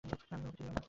[0.03, 0.79] আমি তোমাকে চিনিও না!